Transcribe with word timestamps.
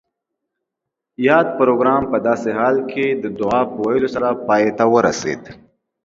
یاد 1.27 1.47
پروګرام 1.59 2.01
پۀ 2.11 2.17
داسې 2.27 2.49
حال 2.57 2.75
کې 2.91 3.05
د 3.23 3.25
دعا 3.39 3.61
پۀ 3.71 3.77
ویلو 3.81 4.09
سره 4.15 4.27
پای 4.47 4.63
ته 4.77 4.85
ورسید 4.93 5.41